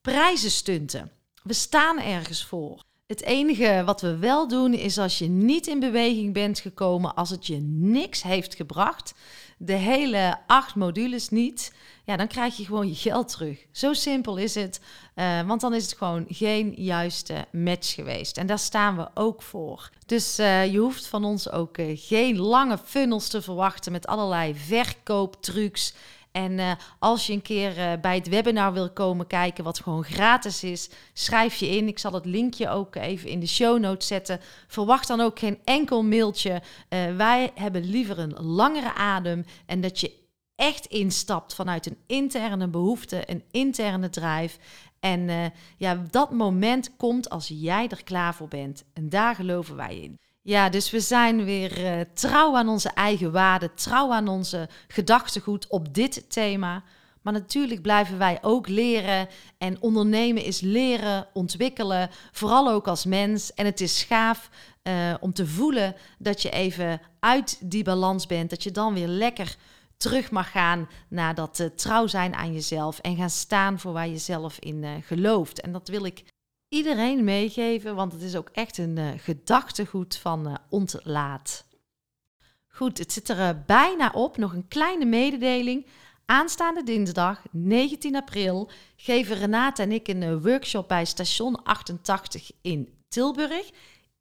prijzenstunten. 0.02 1.12
We 1.44 1.54
staan 1.54 2.00
ergens 2.00 2.46
voor. 2.46 2.86
Het 3.08 3.24
enige 3.24 3.84
wat 3.86 4.02
we 4.02 4.18
wel 4.18 4.48
doen 4.48 4.74
is 4.74 4.98
als 4.98 5.18
je 5.18 5.28
niet 5.28 5.68
in 5.68 5.80
beweging 5.80 6.34
bent 6.34 6.60
gekomen, 6.60 7.16
als 7.16 7.30
het 7.30 7.48
je 7.48 7.58
niks 7.62 8.24
heeft 8.24 8.56
gebracht, 8.56 9.14
de 9.58 9.74
hele 9.74 10.38
acht 10.48 10.76
modules 10.76 11.30
niet, 11.30 11.74
ja, 12.04 12.16
dan 12.16 12.28
krijg 12.28 12.58
je 12.58 12.66
gewoon 12.66 12.88
je 12.88 12.96
geld 12.96 13.30
terug. 13.30 13.66
Zo 13.72 13.94
simpel 13.94 14.38
is 14.38 14.56
het, 14.56 14.82
uh, 15.16 15.42
want 15.42 15.62
dan 15.62 15.74
is 15.74 15.84
het 15.84 15.98
gewoon 15.98 16.26
geen 16.30 16.74
juiste 16.76 17.46
match 17.52 17.94
geweest. 17.94 18.38
En 18.38 18.48
daar 18.48 18.60
staan 18.60 18.96
we 18.96 19.08
ook 19.14 19.42
voor. 19.42 19.90
Dus 20.06 20.40
uh, 20.40 20.72
je 20.72 20.78
hoeft 20.78 21.08
van 21.08 21.24
ons 21.24 21.52
ook 21.52 21.78
uh, 21.78 21.98
geen 22.00 22.38
lange 22.38 22.78
funnels 22.78 23.28
te 23.28 23.42
verwachten 23.42 23.92
met 23.92 24.08
allerlei 24.08 24.56
verkooptrucs 24.56 25.94
en 26.38 26.51
uh, 26.51 26.72
als 27.00 27.27
je 27.27 27.34
een 27.34 27.41
keer 27.41 27.77
uh, 27.77 27.91
bij 28.01 28.15
het 28.15 28.27
webinar 28.27 28.74
wil 28.74 28.89
komen 28.89 29.27
kijken, 29.27 29.63
wat 29.63 29.79
gewoon 29.79 30.03
gratis 30.03 30.63
is, 30.63 30.89
schrijf 31.13 31.56
je 31.56 31.67
in. 31.70 31.88
Ik 31.88 32.00
zal 32.00 32.13
het 32.13 32.25
linkje 32.25 32.70
ook 32.70 32.96
even 32.96 33.29
in 33.29 33.39
de 33.39 33.48
show 33.48 33.79
notes 33.79 34.08
zetten. 34.08 34.39
Verwacht 34.67 35.08
dan 35.08 35.22
ook 35.22 35.39
geen 35.39 35.60
enkel 35.63 36.03
mailtje. 36.03 36.62
Uh, 36.89 37.15
wij 37.15 37.51
hebben 37.56 37.84
liever 37.84 38.20
een 38.20 38.34
langere 38.34 38.94
adem 38.94 39.46
en 39.65 39.82
dat 39.82 40.00
je 40.00 40.12
echt 40.56 40.86
instapt 40.86 41.53
vanuit 41.53 41.86
een 41.86 41.98
interne 42.08 42.67
behoefte, 42.67 43.32
een 43.32 43.44
interne 43.51 44.10
drive. 44.10 44.58
En 45.00 45.51
ja, 45.77 46.03
dat 46.10 46.32
moment 46.32 46.96
komt 46.98 47.29
als 47.29 47.48
jij 47.48 47.88
er 47.88 48.03
klaar 48.03 48.36
voor 48.36 48.48
bent. 48.48 48.84
En 48.94 49.10
daar 49.10 49.36
geloven 49.36 49.75
wij 49.75 49.98
in. 50.00 50.20
Ja, 50.48 50.70
dus 50.70 50.92
we 50.92 51.00
zijn 51.00 51.44
weer 51.44 51.84
uh, 51.84 52.01
trouw 52.13 52.56
aan 52.56 52.70
onze 52.70 52.89
eigen 52.89 53.32
waarden, 53.32 53.75
trouw 53.75 54.12
aan 54.12 54.27
onze 54.27 54.70
gedachtegoed 54.88 55.68
op 55.68 55.94
dit 55.94 56.30
thema. 56.30 56.84
Maar 57.22 57.34
natuurlijk 57.34 57.82
blijven 57.82 58.18
wij 58.18 58.38
ook 58.42 58.68
leren. 58.68 59.27
En 59.58 59.82
ondernemen 59.82 60.44
is 60.44 60.60
leren, 60.60 61.27
ontwikkelen. 61.34 62.10
Vooral 62.32 62.70
ook 62.70 62.88
als 62.88 63.06
mens. 63.06 63.54
En 63.54 63.66
het 63.66 63.82
is 63.82 64.04
gaaf 64.04 64.50
uh, 64.84 65.13
om 65.20 65.34
te 65.34 65.48
voelen 65.48 65.96
dat 66.18 66.42
je 66.42 66.50
even 66.50 67.01
uit 67.20 67.58
die 67.62 67.84
balans 67.84 68.25
bent. 68.25 68.50
Dat 68.50 68.63
je 68.63 68.72
dan 68.72 68.94
weer 68.94 69.08
lekker 69.08 69.56
terug 69.98 70.32
mag 70.32 70.51
gaan 70.51 70.89
naar 71.08 71.36
dat 71.36 71.60
uh, 71.60 71.68
trouw 71.68 72.08
zijn 72.08 72.36
aan 72.36 72.54
jezelf. 72.54 73.00
En 73.00 73.16
gaan 73.16 73.30
staan 73.30 73.80
voor 73.80 73.94
waar 73.94 74.08
je 74.08 74.18
zelf 74.18 74.60
in 74.60 75.04
gelooft. 75.04 75.62
En 75.62 75.72
dat 75.72 75.88
wil 75.88 76.06
ik 76.06 76.24
iedereen 76.70 77.24
meegeven, 77.24 77.96
want 77.96 78.12
het 78.14 78.22
is 78.22 78.36
ook 78.36 78.50
echt 78.50 78.78
een 78.78 78.98
uh, 78.98 79.10
gedachtegoed 79.18 80.18
van 80.18 80.48
uh, 80.48 80.56
ontlaat. 80.70 81.66
Goed, 82.68 82.98
het 82.98 83.12
zit 83.12 83.30
er 83.30 83.38
uh, 83.38 83.50
bijna 83.66 84.12
op. 84.14 84.38
Nog 84.38 84.54
een 84.54 84.68
kleine 84.68 85.06
mededeling. 85.06 85.86
Aanstaande 86.26 86.84
dinsdag, 86.84 87.42
19 87.52 88.16
april, 88.16 88.70
geven 88.96 89.36
Renate 89.36 89.82
en 89.82 89.92
ik 89.92 90.08
een 90.08 90.42
workshop 90.42 90.88
bij 90.88 91.06
Station 91.06 91.64
88 91.64 92.52
in 92.62 92.94
Tilburg. 93.08 93.70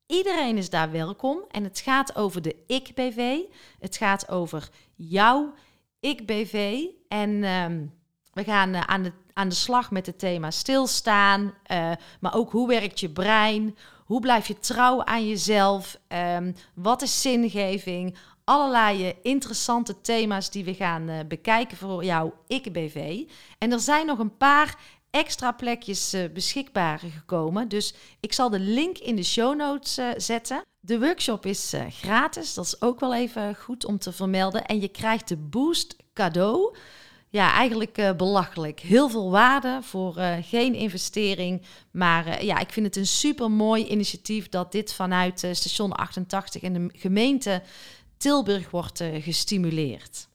Iedereen 0.07 0.57
is 0.57 0.71
daar 0.71 0.91
welkom 0.91 1.45
en 1.50 1.65
het 1.65 1.79
gaat 1.79 2.17
over 2.17 2.43
de 2.43 2.57
Ik-BV. 2.67 3.38
Het 3.79 3.97
gaat 3.97 4.29
over 4.29 4.69
jouw 4.95 5.55
Ik-BV. 6.00 6.85
En 7.09 7.45
ehm, 7.45 7.87
we 8.37 8.45
gaan 8.45 8.88
aan 8.88 9.02
de 9.02 9.12
aan 9.33 9.49
de 9.49 9.55
slag 9.55 9.90
met 9.90 10.07
het 10.07 10.19
thema 10.19 10.50
stilstaan. 10.50 11.55
Uh, 11.73 11.93
maar 12.21 12.35
ook 12.35 12.50
hoe 12.50 12.69
werkt 12.69 13.00
je 13.00 13.11
brein? 13.11 13.76
Hoe 14.05 14.21
blijf 14.21 14.47
je 14.47 14.59
trouw 14.59 15.05
aan 15.05 15.28
jezelf? 15.28 15.99
Um, 16.37 16.55
wat 16.75 17.02
is 17.02 17.21
zingeving? 17.23 18.16
Allerlei 18.45 19.14
interessante 19.23 20.00
thema's 20.00 20.50
die 20.50 20.64
we 20.64 20.75
gaan 20.75 21.11
bekijken 21.28 21.76
voor 21.76 22.05
jouw 22.05 22.35
ik-BV. 22.47 23.23
En 23.59 23.73
er 23.73 23.81
zijn 23.81 24.07
nog 24.07 24.19
een 24.19 24.37
paar 24.37 24.78
extra 25.11 25.52
plekjes 25.52 26.16
beschikbaar 26.33 26.99
gekomen. 26.99 27.69
Dus 27.69 27.95
ik 28.21 28.33
zal 28.33 28.50
de 28.50 28.61
link 28.61 28.99
in 28.99 29.16
de 29.16 29.25
show 29.25 29.57
notes 29.57 30.00
zetten. 30.16 30.64
De 30.81 30.99
workshop 30.99 31.47
is 31.47 31.75
gratis, 31.88 32.55
dat 32.55 32.64
is 32.64 32.83
ook 32.83 33.00
wel 33.00 33.14
even 33.14 33.55
goed 33.55 33.85
om 33.85 33.99
te 33.99 34.12
vermelden. 34.12 34.64
En 34.64 34.81
je 34.81 34.88
krijgt 34.88 35.28
de 35.28 35.37
boost 35.37 35.97
cadeau 36.14 36.76
ja, 37.28 37.52
eigenlijk 37.52 37.99
uh, 37.99 38.12
belachelijk. 38.12 38.80
Heel 38.80 39.09
veel 39.09 39.30
waarde 39.30 39.78
voor 39.83 40.18
uh, 40.18 40.37
geen 40.40 40.75
investering. 40.75 41.62
Maar 41.90 42.26
uh, 42.26 42.40
ja, 42.40 42.59
ik 42.59 42.73
vind 42.73 42.87
het 42.87 42.97
een 42.97 43.06
super 43.06 43.50
mooi 43.50 43.87
initiatief 43.87 44.49
dat 44.49 44.73
dit 44.73 44.92
vanuit 44.92 45.38
station 45.38 45.92
88 45.92 46.62
en 46.62 46.73
de 46.73 46.88
gemeente 46.92 47.62
Tilburg 48.16 48.71
wordt 48.71 49.04
gestimuleerd. 49.21 50.28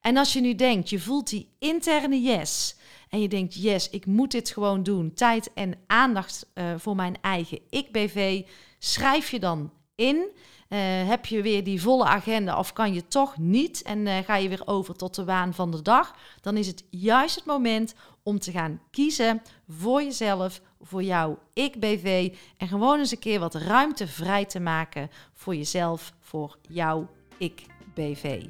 En 0.00 0.16
als 0.16 0.32
je 0.32 0.40
nu 0.40 0.54
denkt, 0.54 0.90
je 0.90 1.00
voelt 1.00 1.30
die 1.30 1.48
interne 1.58 2.22
yes. 2.22 2.76
En 3.08 3.20
je 3.20 3.28
denkt, 3.28 3.54
yes, 3.54 3.90
ik 3.90 4.06
moet 4.06 4.30
dit 4.30 4.50
gewoon 4.50 4.82
doen. 4.82 5.14
Tijd 5.14 5.52
en 5.54 5.74
aandacht 5.86 6.46
voor 6.76 6.96
mijn 6.96 7.16
eigen 7.20 7.60
ik-BV. 7.70 8.42
Schrijf 8.78 9.30
je 9.30 9.38
dan 9.38 9.72
in. 9.94 10.28
Uh, 10.68 10.78
heb 11.08 11.26
je 11.26 11.42
weer 11.42 11.64
die 11.64 11.82
volle 11.82 12.04
agenda 12.04 12.58
of 12.58 12.72
kan 12.72 12.94
je 12.94 13.06
toch 13.06 13.38
niet 13.38 13.82
en 13.82 14.06
uh, 14.06 14.18
ga 14.18 14.36
je 14.36 14.48
weer 14.48 14.62
over 14.64 14.96
tot 14.96 15.14
de 15.14 15.24
waan 15.24 15.54
van 15.54 15.70
de 15.70 15.82
dag, 15.82 16.14
dan 16.40 16.56
is 16.56 16.66
het 16.66 16.84
juist 16.90 17.34
het 17.34 17.44
moment 17.44 17.94
om 18.22 18.38
te 18.38 18.50
gaan 18.50 18.80
kiezen 18.90 19.42
voor 19.68 20.02
jezelf, 20.02 20.60
voor 20.80 21.02
jouw 21.02 21.38
ik-BV 21.52 22.34
en 22.56 22.68
gewoon 22.68 22.98
eens 22.98 23.10
een 23.10 23.18
keer 23.18 23.40
wat 23.40 23.54
ruimte 23.54 24.06
vrij 24.06 24.44
te 24.44 24.60
maken 24.60 25.10
voor 25.34 25.54
jezelf, 25.54 26.12
voor 26.20 26.58
jouw 26.62 27.08
ik-BV. 27.38 28.44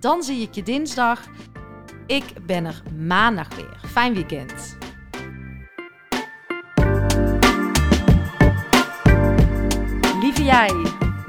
Dan 0.00 0.22
zie 0.22 0.42
ik 0.42 0.54
je 0.54 0.62
dinsdag. 0.62 1.28
Ik 2.06 2.46
ben 2.46 2.64
er 2.64 2.82
maandag 2.98 3.54
weer. 3.54 3.80
Fijn 3.86 4.14
weekend. 4.14 4.76
Lieve 10.20 10.44
jij. 10.44 11.04